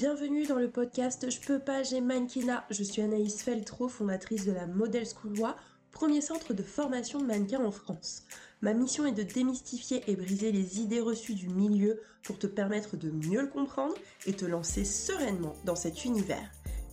[0.00, 2.64] Bienvenue dans le podcast Je peux pas, j'ai mannequinat.
[2.70, 5.56] Je suis Anaïs Feltro, fondatrice de la Model School Loi,
[5.90, 8.22] premier centre de formation de mannequins en France.
[8.62, 12.96] Ma mission est de démystifier et briser les idées reçues du milieu pour te permettre
[12.96, 16.48] de mieux le comprendre et te lancer sereinement dans cet univers.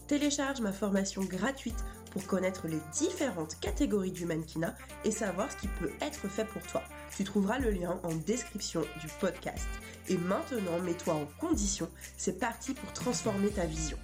[0.08, 1.86] Télécharge ma formation gratuite
[2.16, 4.74] pour connaître les différentes catégories du mannequinat
[5.04, 6.82] et savoir ce qui peut être fait pour toi.
[7.14, 9.68] Tu trouveras le lien en description du podcast.
[10.08, 11.90] Et maintenant, mets-toi en condition.
[12.16, 13.98] C'est parti pour transformer ta vision.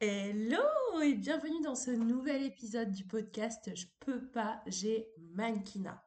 [0.00, 0.58] Hello
[1.00, 6.02] et bienvenue dans ce nouvel épisode du podcast Je peux pas, j'ai mannequinat.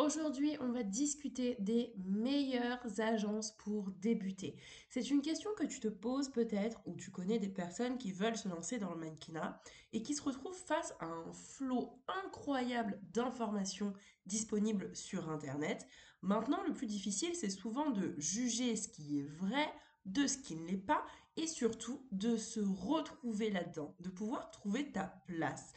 [0.00, 4.56] Aujourd'hui, on va discuter des meilleures agences pour débuter.
[4.88, 8.38] C'est une question que tu te poses peut-être ou tu connais des personnes qui veulent
[8.38, 9.60] se lancer dans le mannequinat
[9.92, 13.92] et qui se retrouvent face à un flot incroyable d'informations
[14.24, 15.86] disponibles sur Internet.
[16.22, 19.70] Maintenant, le plus difficile, c'est souvent de juger ce qui est vrai
[20.06, 21.04] de ce qui ne l'est pas
[21.36, 25.72] et surtout de se retrouver là-dedans, de pouvoir trouver ta place.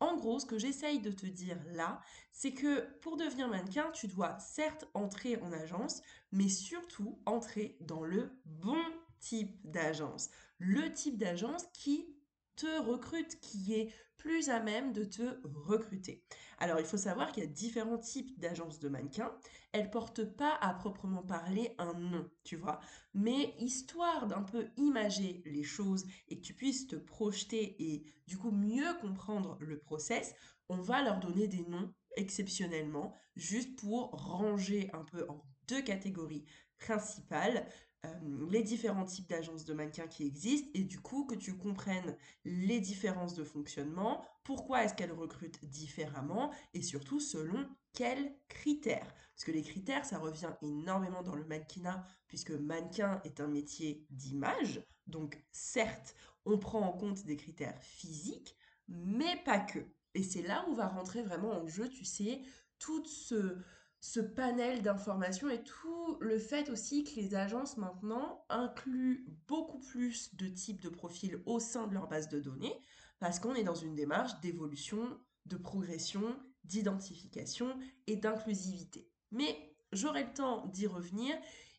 [0.00, 2.00] En gros, ce que j'essaye de te dire là,
[2.32, 8.04] c'est que pour devenir mannequin, tu dois certes entrer en agence, mais surtout entrer dans
[8.04, 8.82] le bon
[9.18, 10.30] type d'agence.
[10.58, 12.14] Le type d'agence qui
[12.54, 16.22] te recrute, qui est plus à même de te recruter.
[16.58, 19.32] Alors il faut savoir qu'il y a différents types d'agences de mannequins.
[19.72, 22.80] Elles portent pas à proprement parler un nom, tu vois.
[23.14, 28.36] Mais histoire d'un peu imager les choses et que tu puisses te projeter et du
[28.36, 30.34] coup mieux comprendre le process,
[30.68, 36.44] on va leur donner des noms exceptionnellement, juste pour ranger un peu en deux catégories
[36.78, 37.66] principales
[38.06, 42.16] euh, les différents types d'agences de mannequins qui existent et du coup que tu comprennes
[42.44, 49.14] les différences de fonctionnement, pourquoi est-ce qu'elles recrutent différemment et surtout selon quels critères.
[49.34, 54.06] Parce que les critères, ça revient énormément dans le mannequinat puisque mannequin est un métier
[54.10, 54.80] d'image.
[55.06, 59.80] Donc certes, on prend en compte des critères physiques, mais pas que.
[60.14, 62.42] Et c'est là où va rentrer vraiment en jeu, tu sais,
[62.78, 63.58] tout ce,
[64.00, 70.34] ce panel d'informations et tout le fait aussi que les agences maintenant incluent beaucoup plus
[70.36, 72.78] de types de profils au sein de leur base de données
[73.18, 77.76] parce qu'on est dans une démarche d'évolution, de progression, d'identification
[78.06, 79.10] et d'inclusivité.
[79.32, 81.34] Mais j'aurai le temps d'y revenir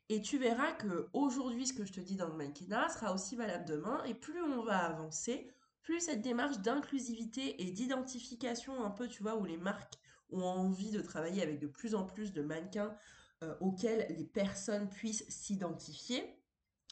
[0.09, 2.53] et tu verras que aujourd'hui ce que je te dis dans le
[2.89, 5.47] sera aussi valable demain et plus on va avancer,
[5.83, 9.99] plus cette démarche d'inclusivité et d'identification un peu, tu vois, où les marques
[10.31, 12.95] ont envie de travailler avec de plus en plus de mannequins
[13.43, 16.35] euh, auxquels les personnes puissent s'identifier.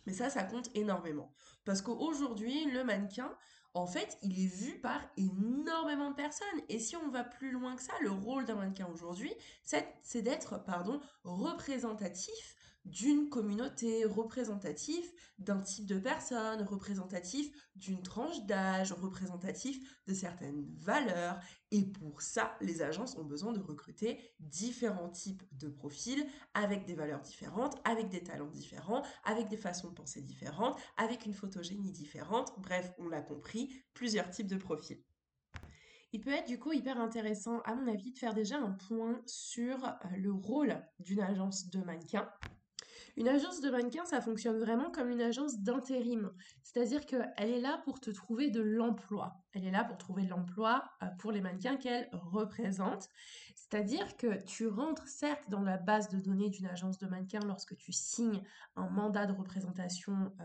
[0.06, 1.34] Mais ça, ça compte énormément.
[1.66, 3.36] Parce qu'aujourd'hui, le mannequin,
[3.74, 6.48] en fait, il est vu par énormément de personnes.
[6.70, 9.34] Et si on va plus loin que ça, le rôle d'un mannequin aujourd'hui,
[9.64, 12.57] c'est d'être, pardon, représentatif
[12.88, 21.40] d'une communauté, représentatif d'un type de personne, représentatif d'une tranche d'âge, représentatif de certaines valeurs.
[21.72, 26.96] Et pour ça, les agences ont besoin de recruter différents types de profils avec des
[26.96, 31.92] valeurs différentes, avec des talents différents, avec des façons de penser différentes, avec une photogénie
[31.92, 32.54] différente.
[32.58, 35.04] Bref, on l'a compris, plusieurs types de profils.
[36.14, 39.22] Il peut être du coup hyper intéressant, à mon avis, de faire déjà un point
[39.26, 42.30] sur euh, le rôle d'une agence de mannequin
[43.18, 46.32] une agence de mannequin, ça fonctionne vraiment comme une agence d'intérim.
[46.64, 49.42] C'est-à-dire qu'elle est là pour te trouver de l'emploi.
[49.54, 53.10] Elle est là pour trouver de l'emploi euh, pour les mannequins qu'elle représente.
[53.56, 57.76] C'est-à-dire que tu rentres certes dans la base de données d'une agence de mannequins lorsque
[57.76, 58.44] tu signes
[58.76, 60.44] un mandat de représentation euh,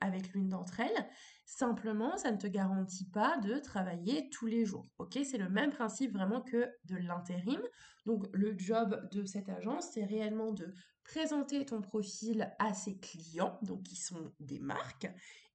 [0.00, 1.08] avec l'une d'entre elles.
[1.52, 4.86] Simplement, ça ne te garantit pas de travailler tous les jours.
[4.98, 7.60] Ok, c'est le même principe vraiment que de l'intérim.
[8.06, 10.72] Donc, le job de cette agence, c'est réellement de
[11.02, 15.10] présenter ton profil à ses clients, donc qui sont des marques,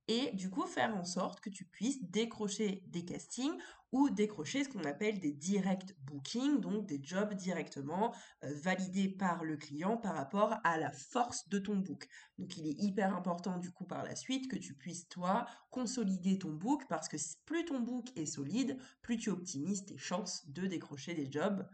[0.07, 3.57] et du coup faire en sorte que tu puisses décrocher des castings
[3.91, 9.43] ou décrocher ce qu'on appelle des direct bookings, donc des jobs directement euh, validés par
[9.43, 12.07] le client par rapport à la force de ton book.
[12.37, 16.37] Donc il est hyper important du coup par la suite que tu puisses toi consolider
[16.37, 20.67] ton book parce que plus ton book est solide, plus tu optimises tes chances de
[20.67, 21.65] décrocher des jobs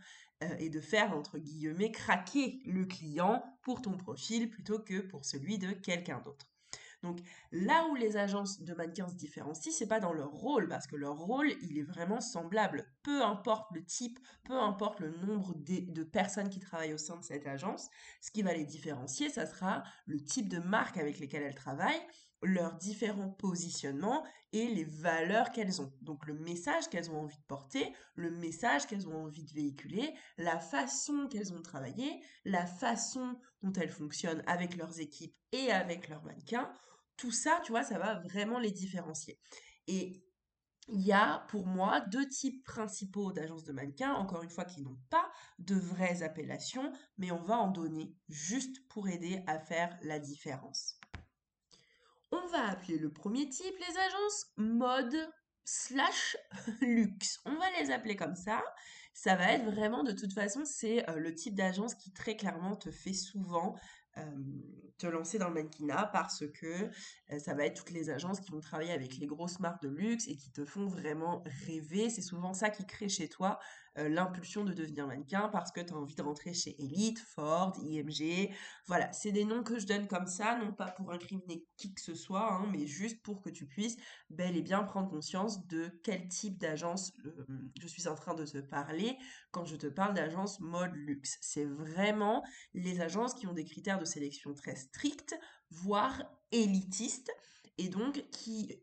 [0.43, 5.25] euh, et de faire entre guillemets craquer le client pour ton profil plutôt que pour
[5.25, 6.50] celui de quelqu'un d'autre.
[7.03, 7.19] Donc
[7.51, 10.95] là où les agences de mannequins se différencient, c'est pas dans leur rôle, parce que
[10.95, 12.85] leur rôle, il est vraiment semblable.
[13.03, 17.23] Peu importe le type, peu importe le nombre de, personnes qui travaillent au sein de
[17.23, 17.89] cette agence,
[18.21, 22.01] ce qui va les différencier, ça sera le type de marque avec lesquelles elles travaillent,
[22.43, 25.93] leurs différents positionnements et les valeurs qu'elles ont.
[26.01, 30.13] Donc le message qu'elles ont envie de porter, le message qu'elles ont envie de véhiculer,
[30.37, 36.09] la façon qu'elles ont travaillé, la façon dont elles fonctionnent avec leurs équipes et avec
[36.09, 36.71] leurs mannequins
[37.21, 39.39] tout ça, tu vois, ça va vraiment les différencier.
[39.85, 40.25] Et
[40.87, 44.81] il y a pour moi deux types principaux d'agences de mannequins, encore une fois, qui
[44.81, 49.95] n'ont pas de vraies appellations, mais on va en donner juste pour aider à faire
[50.01, 50.99] la différence.
[52.31, 55.31] On va appeler le premier type les agences mode
[55.63, 56.37] slash
[56.81, 57.39] luxe.
[57.45, 58.63] On va les appeler comme ça.
[59.13, 62.75] Ça va être vraiment, de toute façon, c'est euh, le type d'agence qui très clairement
[62.75, 63.75] te fait souvent
[64.97, 66.89] te lancer dans le mannequinat parce que
[67.39, 70.27] ça va être toutes les agences qui vont travailler avec les grosses marques de luxe
[70.27, 72.09] et qui te font vraiment rêver.
[72.09, 73.59] C'est souvent ça qui crée chez toi
[73.97, 77.73] euh, l'impulsion de devenir mannequin parce que tu as envie de rentrer chez Elite, Ford,
[77.81, 78.49] IMG.
[78.87, 82.01] Voilà, c'est des noms que je donne comme ça, non pas pour incriminer qui que
[82.01, 83.97] ce soit, hein, mais juste pour que tu puisses
[84.29, 87.45] bel et bien prendre conscience de quel type d'agence euh,
[87.81, 89.17] je suis en train de te parler
[89.51, 91.37] quand je te parle d'agence mode luxe.
[91.41, 95.37] C'est vraiment les agences qui ont des critères de sélection très stricts,
[95.69, 97.31] voire élitistes,
[97.77, 98.81] et donc qui,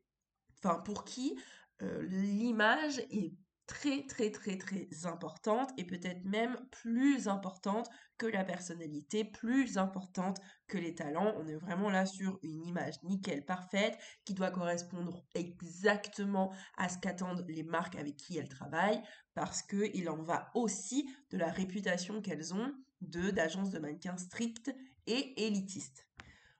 [0.58, 1.38] enfin pour qui
[1.82, 3.32] euh, l'image est
[3.68, 10.38] très très très très importante et peut-être même plus importante que la personnalité, plus importante
[10.66, 11.34] que les talents.
[11.36, 16.98] On est vraiment là sur une image nickel parfaite qui doit correspondre exactement à ce
[16.98, 19.02] qu'attendent les marques avec qui elles travaillent
[19.34, 22.72] parce qu'il en va aussi de la réputation qu'elles ont
[23.02, 24.74] de d'agences de mannequins strictes
[25.06, 26.07] et élitistes.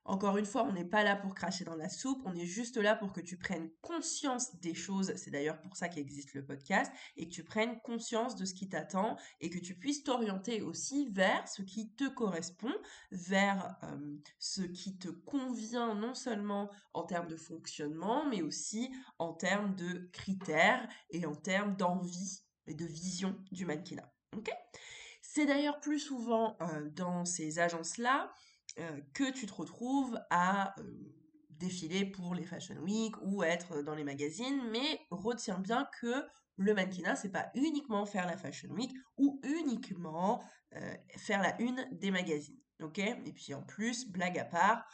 [0.09, 2.79] Encore une fois, on n'est pas là pour cracher dans la soupe, on est juste
[2.79, 6.91] là pour que tu prennes conscience des choses, c'est d'ailleurs pour ça qu'existe le podcast,
[7.19, 11.11] et que tu prennes conscience de ce qui t'attend et que tu puisses t'orienter aussi
[11.11, 12.73] vers ce qui te correspond,
[13.11, 19.35] vers euh, ce qui te convient non seulement en termes de fonctionnement, mais aussi en
[19.35, 24.11] termes de critères et en termes d'envie et de vision du mannequinat.
[25.21, 28.33] c'est d'ailleurs plus souvent euh, dans ces agences-là
[29.13, 30.83] que tu te retrouves à euh,
[31.51, 36.25] défiler pour les Fashion Week ou être dans les magazines, mais retiens bien que
[36.57, 40.43] le mannequinat, c'est pas uniquement faire la Fashion Week ou uniquement
[40.75, 42.59] euh, faire la une des magazines.
[42.81, 44.85] Et puis en plus, blague à part,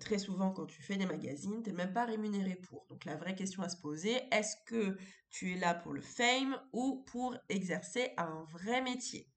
[0.00, 2.84] très souvent quand tu fais des magazines, tu n'es même pas rémunéré pour.
[2.88, 4.96] Donc la vraie question à se poser, est-ce que
[5.30, 9.28] tu es là pour le fame ou pour exercer un vrai métier?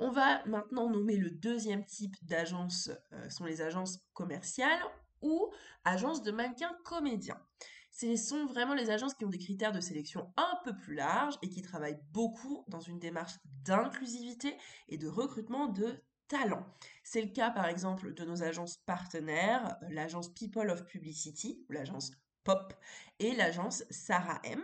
[0.00, 4.80] On va maintenant nommer le deuxième type d'agence, euh, sont les agences commerciales
[5.20, 5.52] ou
[5.84, 7.40] agences de mannequins comédiens.
[7.92, 11.36] Ce sont vraiment les agences qui ont des critères de sélection un peu plus larges
[11.42, 14.56] et qui travaillent beaucoup dans une démarche d'inclusivité
[14.88, 16.64] et de recrutement de talents.
[17.02, 22.12] C'est le cas par exemple de nos agences partenaires, euh, l'agence People of Publicity, l'agence
[22.44, 22.72] POP
[23.18, 24.62] et l'agence Sarah M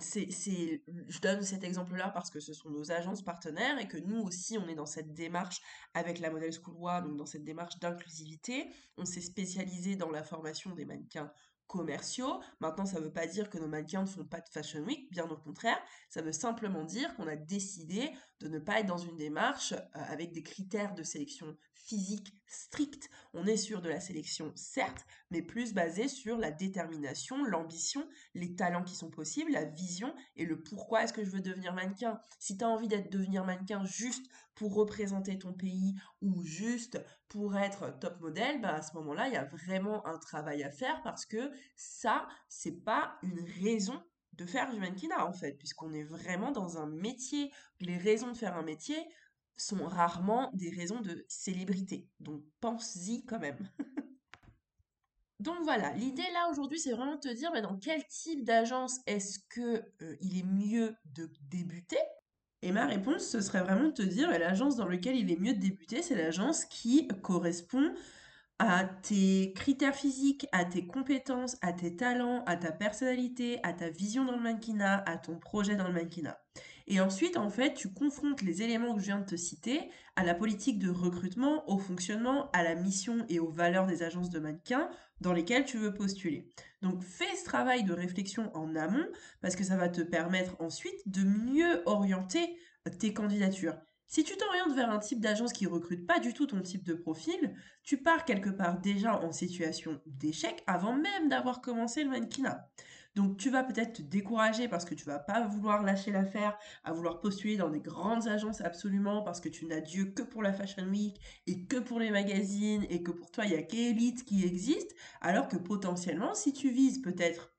[0.00, 4.20] c'est, je donne cet exemple-là parce que ce sont nos agences partenaires et que nous
[4.20, 5.60] aussi, on est dans cette démarche
[5.94, 8.66] avec la Model School donc dans cette démarche d'inclusivité.
[8.96, 11.32] On s'est spécialisé dans la formation des mannequins
[11.66, 12.40] commerciaux.
[12.60, 15.10] Maintenant, ça ne veut pas dire que nos mannequins ne font pas de Fashion Week,
[15.10, 15.78] bien au contraire,
[16.10, 18.10] ça veut simplement dire qu'on a décidé
[18.40, 23.10] de ne pas être dans une démarche euh, avec des critères de sélection physique stricts.
[23.34, 28.54] On est sur de la sélection, certes, mais plus basée sur la détermination, l'ambition, les
[28.54, 32.20] talents qui sont possibles, la vision et le pourquoi est-ce que je veux devenir mannequin.
[32.38, 36.98] Si tu as envie d'être devenir mannequin juste pour représenter ton pays ou juste
[37.28, 40.70] pour être top modèle, bah à ce moment-là, il y a vraiment un travail à
[40.70, 44.02] faire parce que ça, c'est pas une raison
[44.36, 47.52] de faire du mannequinat en fait, puisqu'on est vraiment dans un métier.
[47.80, 48.96] Les raisons de faire un métier
[49.56, 52.08] sont rarement des raisons de célébrité.
[52.20, 53.68] Donc pense-y quand même.
[55.40, 59.00] Donc voilà, l'idée là aujourd'hui, c'est vraiment de te dire mais dans quel type d'agence
[59.06, 61.98] est-ce que euh, il est mieux de débuter?
[62.62, 65.52] Et ma réponse, ce serait vraiment de te dire l'agence dans laquelle il est mieux
[65.52, 67.92] de débuter, c'est l'agence qui correspond
[68.68, 73.90] à tes critères physiques, à tes compétences, à tes talents, à ta personnalité, à ta
[73.90, 76.38] vision dans le mannequinat, à ton projet dans le mannequinat.
[76.86, 80.24] Et ensuite, en fait, tu confrontes les éléments que je viens de te citer à
[80.24, 84.38] la politique de recrutement, au fonctionnement, à la mission et aux valeurs des agences de
[84.38, 84.90] mannequins
[85.20, 86.52] dans lesquelles tu veux postuler.
[86.82, 89.06] Donc fais ce travail de réflexion en amont
[89.40, 92.56] parce que ça va te permettre ensuite de mieux orienter
[92.98, 93.76] tes candidatures.
[94.14, 96.94] Si tu t'orientes vers un type d'agence qui recrute pas du tout ton type de
[96.94, 97.52] profil,
[97.82, 102.70] tu pars quelque part déjà en situation d'échec avant même d'avoir commencé le mannequinat.
[103.16, 106.92] Donc tu vas peut-être te décourager parce que tu vas pas vouloir lâcher l'affaire, à
[106.92, 110.52] vouloir postuler dans des grandes agences absolument parce que tu n'as Dieu que pour la
[110.52, 114.24] Fashion Week et que pour les magazines et que pour toi il y a qu'Elite
[114.24, 117.53] qui existe, alors que potentiellement si tu vises peut-être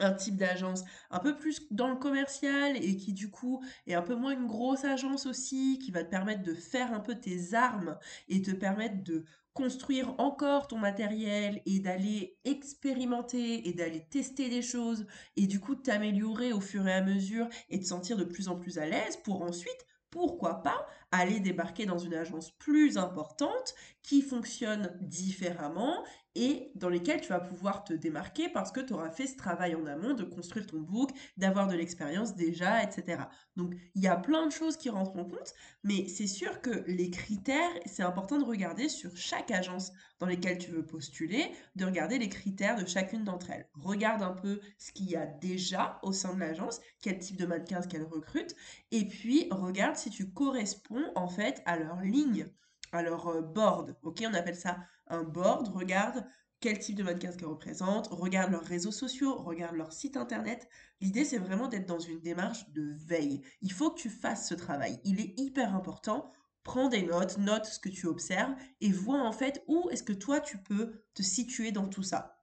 [0.00, 4.02] un type d'agence un peu plus dans le commercial et qui du coup est un
[4.02, 7.54] peu moins une grosse agence aussi, qui va te permettre de faire un peu tes
[7.54, 9.24] armes et te permettre de
[9.54, 15.04] construire encore ton matériel et d'aller expérimenter et d'aller tester des choses
[15.36, 18.56] et du coup t'améliorer au fur et à mesure et de sentir de plus en
[18.56, 24.22] plus à l'aise pour ensuite pourquoi pas aller débarquer dans une agence plus importante qui
[24.22, 26.04] fonctionne différemment
[26.38, 29.74] et dans lesquels tu vas pouvoir te démarquer parce que tu auras fait ce travail
[29.74, 33.22] en amont de construire ton book, d'avoir de l'expérience déjà, etc.
[33.56, 35.52] Donc il y a plein de choses qui rentrent en compte,
[35.82, 39.90] mais c'est sûr que les critères, c'est important de regarder sur chaque agence
[40.20, 43.68] dans lesquelles tu veux postuler, de regarder les critères de chacune d'entre elles.
[43.74, 47.46] Regarde un peu ce qu'il y a déjà au sein de l'agence, quel type de
[47.46, 48.54] mannequins qu'elle recrute,
[48.92, 52.46] et puis regarde si tu corresponds en fait à leur ligne
[52.92, 53.96] à leur euh, board.
[54.02, 54.78] Ok, on appelle ça
[55.10, 55.68] un board.
[55.68, 56.24] Regarde
[56.60, 60.68] quel type de mannequins qu'elles représentent, regarde leurs réseaux sociaux, regarde leur site internet.
[61.00, 63.42] L'idée, c'est vraiment d'être dans une démarche de veille.
[63.62, 64.98] Il faut que tu fasses ce travail.
[65.04, 66.32] Il est hyper important.
[66.64, 70.12] Prends des notes, note ce que tu observes et vois en fait où est-ce que
[70.12, 72.42] toi tu peux te situer dans tout ça.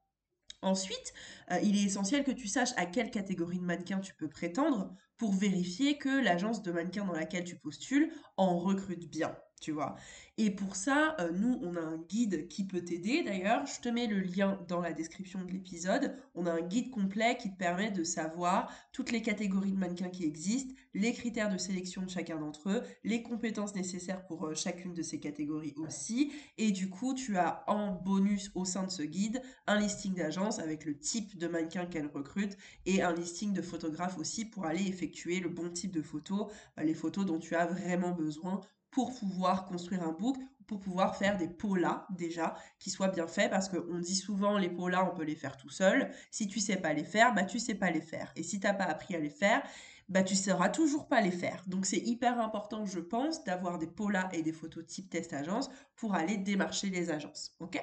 [0.62, 1.14] Ensuite,
[1.52, 4.96] euh, il est essentiel que tu saches à quelle catégorie de mannequins tu peux prétendre
[5.18, 9.96] pour vérifier que l'agence de mannequins dans laquelle tu postules en recrute bien tu vois.
[10.38, 13.24] Et pour ça, euh, nous, on a un guide qui peut t'aider.
[13.24, 16.18] D'ailleurs, je te mets le lien dans la description de l'épisode.
[16.34, 20.10] On a un guide complet qui te permet de savoir toutes les catégories de mannequins
[20.10, 24.56] qui existent, les critères de sélection de chacun d'entre eux, les compétences nécessaires pour euh,
[24.56, 26.34] chacune de ces catégories aussi.
[26.58, 30.60] Et du coup, tu as en bonus au sein de ce guide un listing d'agences
[30.60, 34.86] avec le type de mannequin qu'elle recrute et un listing de photographes aussi pour aller
[34.86, 38.60] effectuer le bon type de photos, euh, les photos dont tu as vraiment besoin
[38.96, 40.38] pour pouvoir construire un book,
[40.68, 44.70] pour pouvoir faire des polas déjà qui soient bien faits parce qu'on dit souvent les
[44.70, 46.10] polas on peut les faire tout seul.
[46.32, 48.32] Si tu sais pas les faire, bah tu sais pas les faire.
[48.38, 49.62] Et si tu n'as pas appris à les faire,
[50.08, 51.62] bah tu sauras toujours pas les faire.
[51.68, 55.70] Donc c'est hyper important, je pense, d'avoir des polas et des photos type test agence
[55.98, 57.54] pour aller démarcher les agences.
[57.60, 57.78] Ok?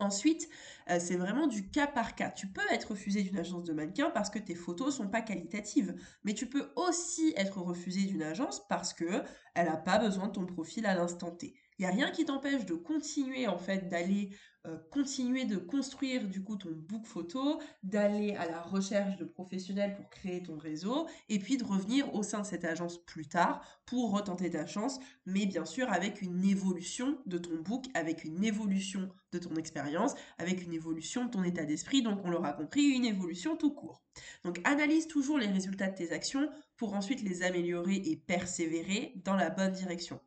[0.00, 0.48] Ensuite,
[0.90, 2.30] euh, c'est vraiment du cas par cas.
[2.30, 5.94] Tu peux être refusé d'une agence de mannequin parce que tes photos sont pas qualitatives,
[6.24, 9.22] mais tu peux aussi être refusé d'une agence parce que
[9.54, 11.54] elle n'a pas besoin de ton profil à l'instant T.
[11.78, 14.30] Il n'y a rien qui t'empêche de continuer en fait d'aller
[14.66, 19.94] euh, continuer de construire du coup ton book photo, d'aller à la recherche de professionnels
[19.94, 23.64] pour créer ton réseau et puis de revenir au sein de cette agence plus tard
[23.86, 28.44] pour retenter ta chance, mais bien sûr avec une évolution de ton book, avec une
[28.44, 32.82] évolution de ton expérience, avec une évolution de ton état d'esprit, donc on l'aura compris,
[32.82, 34.02] une évolution tout court.
[34.44, 39.36] Donc analyse toujours les résultats de tes actions pour ensuite les améliorer et persévérer dans
[39.36, 40.20] la bonne direction.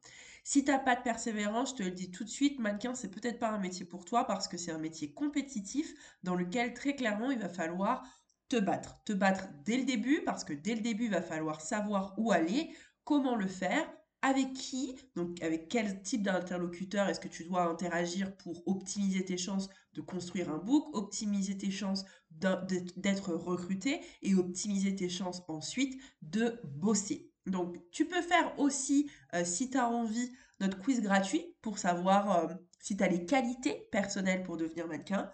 [0.43, 3.39] Si t'as pas de persévérance, je te le dis tout de suite, mannequin, c'est peut-être
[3.39, 5.93] pas un métier pour toi parce que c'est un métier compétitif
[6.23, 8.03] dans lequel très clairement il va falloir
[8.49, 9.01] te battre.
[9.05, 12.31] Te battre dès le début parce que dès le début, il va falloir savoir où
[12.31, 13.87] aller, comment le faire,
[14.21, 19.37] avec qui, donc avec quel type d'interlocuteur est-ce que tu dois interagir pour optimiser tes
[19.37, 25.99] chances de construire un book, optimiser tes chances d'être recruté et optimiser tes chances ensuite
[26.21, 27.30] de bosser.
[27.47, 32.37] Donc, tu peux faire aussi, euh, si tu as envie, notre quiz gratuit pour savoir
[32.37, 35.31] euh, si tu as les qualités personnelles pour devenir mannequin.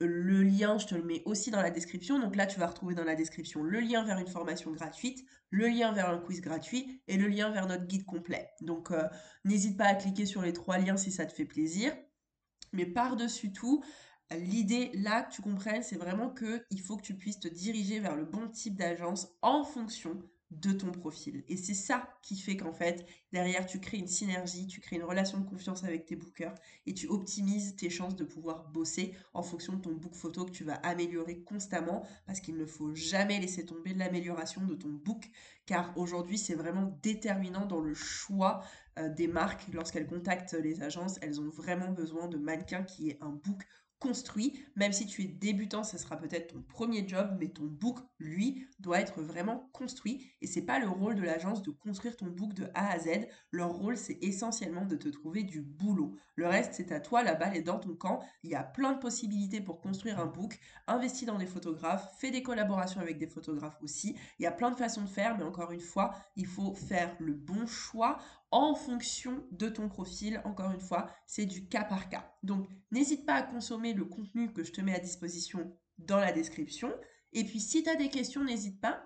[0.00, 2.20] Le lien, je te le mets aussi dans la description.
[2.20, 5.66] Donc là, tu vas retrouver dans la description le lien vers une formation gratuite, le
[5.66, 8.48] lien vers un quiz gratuit et le lien vers notre guide complet.
[8.60, 9.02] Donc, euh,
[9.44, 11.92] n'hésite pas à cliquer sur les trois liens si ça te fait plaisir.
[12.72, 13.82] Mais par-dessus tout,
[14.36, 18.14] L'idée là que tu comprennes, c'est vraiment qu'il faut que tu puisses te diriger vers
[18.14, 21.44] le bon type d'agence en fonction de ton profil.
[21.48, 25.04] Et c'est ça qui fait qu'en fait, derrière, tu crées une synergie, tu crées une
[25.04, 26.54] relation de confiance avec tes bookers
[26.86, 30.50] et tu optimises tes chances de pouvoir bosser en fonction de ton book photo que
[30.50, 35.30] tu vas améliorer constamment parce qu'il ne faut jamais laisser tomber l'amélioration de ton book
[35.66, 38.62] car aujourd'hui, c'est vraiment déterminant dans le choix
[38.98, 41.18] euh, des marques lorsqu'elles contactent les agences.
[41.20, 43.66] Elles ont vraiment besoin de mannequins qui aient un book
[43.98, 44.64] construit.
[44.76, 48.66] Même si tu es débutant, ce sera peut-être ton premier job, mais ton book, lui,
[48.78, 50.30] doit être vraiment construit.
[50.40, 53.26] Et c'est pas le rôle de l'agence de construire ton book de A à Z.
[53.50, 56.14] Leur rôle, c'est essentiellement de te trouver du boulot.
[56.36, 58.20] Le reste, c'est à toi, la balle est dans ton camp.
[58.42, 60.58] Il y a plein de possibilités pour construire un book.
[60.86, 64.16] Investis dans des photographes, fais des collaborations avec des photographes aussi.
[64.38, 67.14] Il y a plein de façons de faire, mais encore une fois, il faut faire
[67.18, 68.18] le bon choix
[68.50, 70.40] en fonction de ton profil.
[70.44, 72.32] Encore une fois, c'est du cas par cas.
[72.42, 76.32] Donc, n'hésite pas à consommer le contenu que je te mets à disposition dans la
[76.32, 76.92] description.
[77.32, 79.04] Et puis, si tu as des questions, n'hésite pas.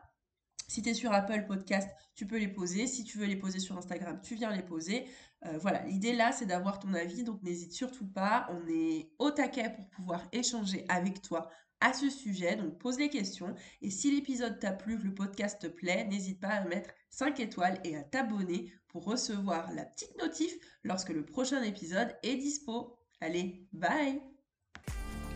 [0.68, 2.86] Si tu es sur Apple Podcast, tu peux les poser.
[2.86, 5.06] Si tu veux les poser sur Instagram, tu viens les poser.
[5.44, 8.48] Euh, voilà, l'idée là, c'est d'avoir ton avis, donc n'hésite surtout pas.
[8.50, 11.50] On est au taquet pour pouvoir échanger avec toi
[11.82, 13.54] à ce sujet, donc pose les questions.
[13.82, 17.40] Et si l'épisode t'a plu, que le podcast te plaît, n'hésite pas à mettre 5
[17.40, 20.52] étoiles et à t'abonner pour recevoir la petite notif
[20.84, 22.98] lorsque le prochain épisode est dispo.
[23.20, 24.20] Allez, bye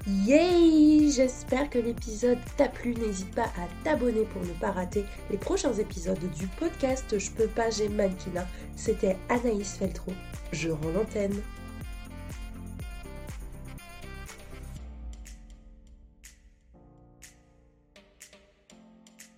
[0.07, 2.95] Yay J'espère que l'épisode t'a plu.
[2.95, 7.49] N'hésite pas à t'abonner pour ne pas rater les prochains épisodes du podcast Je peux
[7.49, 8.47] pas, j'ai mannequinat.
[8.77, 10.13] C'était Anaïs Feltro.
[10.53, 11.43] Je rends l'antenne.